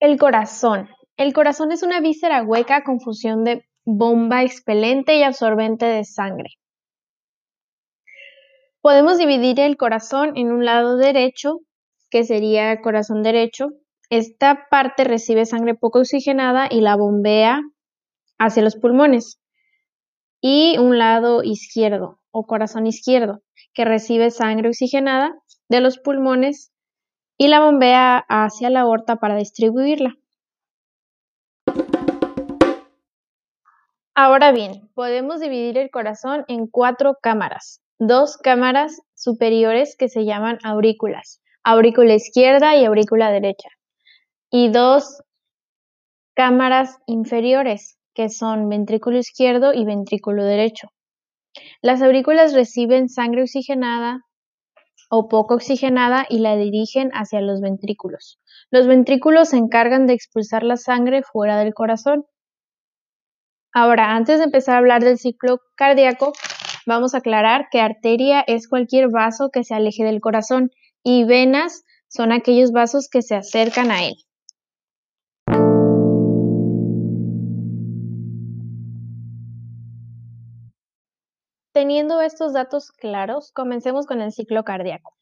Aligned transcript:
El 0.00 0.16
corazón. 0.16 0.88
El 1.16 1.32
corazón 1.32 1.72
es 1.72 1.82
una 1.82 2.00
víscera 2.00 2.44
hueca 2.44 2.84
con 2.84 3.00
fusión 3.00 3.42
de 3.42 3.64
bomba 3.84 4.44
expelente 4.44 5.16
y 5.16 5.24
absorbente 5.24 5.86
de 5.86 6.04
sangre. 6.04 6.50
Podemos 8.80 9.18
dividir 9.18 9.58
el 9.58 9.76
corazón 9.76 10.36
en 10.36 10.52
un 10.52 10.64
lado 10.64 10.96
derecho, 10.98 11.58
que 12.10 12.22
sería 12.22 12.70
el 12.70 12.80
corazón 12.80 13.24
derecho. 13.24 13.70
Esta 14.08 14.68
parte 14.70 15.02
recibe 15.02 15.46
sangre 15.46 15.74
poco 15.74 15.98
oxigenada 15.98 16.68
y 16.70 16.80
la 16.80 16.94
bombea 16.94 17.60
hacia 18.38 18.62
los 18.62 18.76
pulmones. 18.76 19.40
Y 20.40 20.78
un 20.78 20.96
lado 20.98 21.42
izquierdo 21.42 22.20
o 22.30 22.46
corazón 22.46 22.86
izquierdo, 22.86 23.42
que 23.74 23.84
recibe 23.84 24.30
sangre 24.30 24.68
oxigenada 24.68 25.34
de 25.68 25.80
los 25.80 25.98
pulmones 25.98 26.72
y 27.38 27.48
la 27.48 27.60
bombea 27.60 28.24
hacia 28.28 28.68
la 28.68 28.80
aorta 28.80 29.16
para 29.16 29.36
distribuirla. 29.36 30.16
Ahora 34.14 34.50
bien, 34.50 34.90
podemos 34.94 35.38
dividir 35.38 35.78
el 35.78 35.90
corazón 35.90 36.44
en 36.48 36.66
cuatro 36.66 37.16
cámaras. 37.22 37.80
Dos 38.00 38.36
cámaras 38.36 39.00
superiores 39.14 39.94
que 39.96 40.08
se 40.08 40.24
llaman 40.24 40.58
aurículas, 40.64 41.40
aurícula 41.62 42.14
izquierda 42.14 42.74
y 42.74 42.84
aurícula 42.84 43.30
derecha. 43.30 43.68
Y 44.50 44.70
dos 44.70 45.22
cámaras 46.34 46.98
inferiores 47.06 47.96
que 48.14 48.28
son 48.28 48.68
ventrículo 48.68 49.18
izquierdo 49.18 49.72
y 49.72 49.84
ventrículo 49.84 50.44
derecho. 50.44 50.88
Las 51.82 52.02
aurículas 52.02 52.54
reciben 52.54 53.08
sangre 53.08 53.42
oxigenada 53.42 54.22
o 55.08 55.28
poco 55.28 55.54
oxigenada 55.54 56.26
y 56.28 56.38
la 56.38 56.56
dirigen 56.56 57.10
hacia 57.12 57.40
los 57.40 57.60
ventrículos. 57.60 58.38
Los 58.70 58.86
ventrículos 58.86 59.50
se 59.50 59.56
encargan 59.56 60.06
de 60.06 60.14
expulsar 60.14 60.62
la 60.62 60.76
sangre 60.76 61.22
fuera 61.22 61.58
del 61.58 61.74
corazón. 61.74 62.26
Ahora, 63.72 64.14
antes 64.14 64.38
de 64.38 64.44
empezar 64.44 64.74
a 64.74 64.78
hablar 64.78 65.02
del 65.02 65.18
ciclo 65.18 65.60
cardíaco, 65.76 66.32
vamos 66.86 67.14
a 67.14 67.18
aclarar 67.18 67.68
que 67.70 67.80
arteria 67.80 68.44
es 68.46 68.68
cualquier 68.68 69.08
vaso 69.10 69.50
que 69.52 69.64
se 69.64 69.74
aleje 69.74 70.04
del 70.04 70.20
corazón 70.20 70.70
y 71.02 71.24
venas 71.24 71.84
son 72.08 72.32
aquellos 72.32 72.72
vasos 72.72 73.08
que 73.10 73.22
se 73.22 73.34
acercan 73.34 73.90
a 73.90 74.04
él. 74.04 74.14
Teniendo 81.78 82.20
estos 82.20 82.54
datos 82.54 82.90
claros, 82.90 83.52
comencemos 83.52 84.04
con 84.04 84.20
el 84.20 84.32
ciclo 84.32 84.64
cardíaco. 84.64 85.14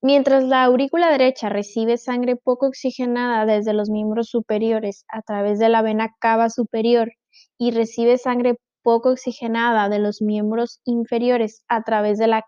Mientras 0.00 0.44
la 0.44 0.64
aurícula 0.64 1.10
derecha 1.10 1.50
recibe 1.50 1.98
sangre 1.98 2.36
poco 2.36 2.68
oxigenada 2.68 3.44
desde 3.44 3.74
los 3.74 3.90
miembros 3.90 4.30
superiores 4.30 5.04
a 5.08 5.20
través 5.20 5.58
de 5.58 5.68
la 5.68 5.82
vena 5.82 6.08
cava 6.18 6.48
superior 6.48 7.12
y 7.58 7.70
recibe 7.70 8.16
sangre 8.16 8.54
poco 8.82 9.10
oxigenada 9.10 9.90
de 9.90 9.98
los 9.98 10.22
miembros 10.22 10.80
inferiores 10.86 11.64
a 11.68 11.82
través 11.82 12.16
de 12.16 12.28
la 12.28 12.46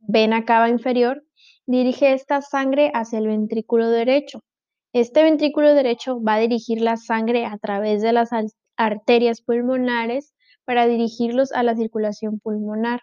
vena 0.00 0.44
cava 0.44 0.70
inferior, 0.70 1.22
dirige 1.66 2.14
esta 2.14 2.42
sangre 2.42 2.90
hacia 2.94 3.20
el 3.20 3.28
ventrículo 3.28 3.88
derecho. 3.90 4.40
Este 4.92 5.22
ventrículo 5.22 5.72
derecho 5.72 6.20
va 6.20 6.34
a 6.34 6.40
dirigir 6.40 6.80
la 6.80 6.96
sangre 6.96 7.46
a 7.46 7.58
través 7.58 8.02
de 8.02 8.12
las 8.12 8.30
arterias 8.76 9.40
pulmonares 9.40 10.34
para 10.70 10.86
dirigirlos 10.86 11.50
a 11.50 11.64
la 11.64 11.74
circulación 11.74 12.38
pulmonar. 12.38 13.00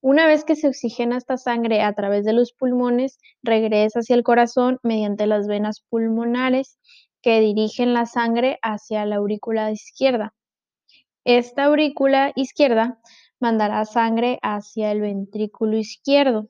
Una 0.00 0.26
vez 0.26 0.42
que 0.42 0.56
se 0.56 0.66
oxigena 0.66 1.16
esta 1.16 1.36
sangre 1.36 1.80
a 1.80 1.92
través 1.92 2.24
de 2.24 2.32
los 2.32 2.52
pulmones, 2.52 3.20
regresa 3.44 4.00
hacia 4.00 4.16
el 4.16 4.24
corazón 4.24 4.80
mediante 4.82 5.28
las 5.28 5.46
venas 5.46 5.84
pulmonares 5.88 6.80
que 7.22 7.38
dirigen 7.38 7.94
la 7.94 8.06
sangre 8.06 8.58
hacia 8.60 9.06
la 9.06 9.18
aurícula 9.18 9.70
izquierda. 9.70 10.34
Esta 11.24 11.66
aurícula 11.66 12.32
izquierda 12.34 12.98
mandará 13.38 13.84
sangre 13.84 14.40
hacia 14.42 14.90
el 14.90 15.00
ventrículo 15.00 15.76
izquierdo 15.76 16.48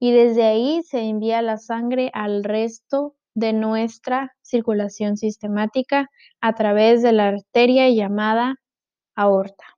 y 0.00 0.10
desde 0.10 0.42
ahí 0.46 0.82
se 0.82 0.98
envía 1.02 1.42
la 1.42 1.58
sangre 1.58 2.10
al 2.12 2.42
resto 2.42 3.14
de 3.34 3.52
nuestra 3.52 4.34
circulación 4.42 5.16
sistemática 5.16 6.10
a 6.40 6.56
través 6.56 7.02
de 7.02 7.12
la 7.12 7.28
arteria 7.28 7.88
llamada 7.88 8.56
aorta. 9.14 9.75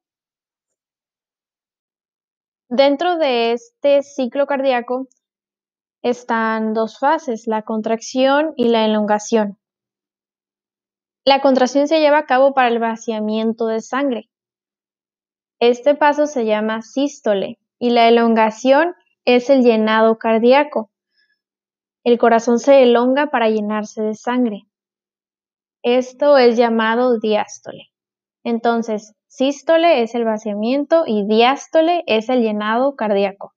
Dentro 2.71 3.17
de 3.17 3.53
este 3.53 4.03
ciclo 4.03 4.47
cardíaco 4.47 5.09
están 6.03 6.75
dos 6.75 6.99
fases, 6.99 7.47
la 7.47 7.63
contracción 7.63 8.53
y 8.57 8.69
la 8.69 8.85
elongación. 8.85 9.59
La 11.25 11.41
contracción 11.41 11.89
se 11.89 12.01
lleva 12.01 12.19
a 12.19 12.27
cabo 12.27 12.53
para 12.53 12.69
el 12.69 12.79
vaciamiento 12.79 13.69
de 13.69 13.81
sangre. 13.81 14.29
Este 15.61 15.95
paso 15.95 16.27
se 16.27 16.45
llama 16.45 16.83
sístole 16.83 17.59
y 17.79 17.89
la 17.89 18.07
elongación 18.07 18.95
es 19.25 19.49
el 19.49 19.63
llenado 19.63 20.19
cardíaco. 20.19 20.91
El 22.05 22.19
corazón 22.19 22.59
se 22.59 22.83
elonga 22.83 23.29
para 23.29 23.49
llenarse 23.49 24.03
de 24.03 24.15
sangre. 24.15 24.65
Esto 25.83 26.37
es 26.37 26.59
llamado 26.59 27.19
diástole. 27.19 27.89
Entonces, 28.45 29.15
sístole 29.29 30.03
es 30.03 30.15
el 30.15 30.25
vaciamiento 30.25 31.05
y 31.07 31.27
diástole 31.27 32.03
es 32.07 32.29
el 32.29 32.43
llenado 32.43 32.97
cardíaco. 32.97 33.55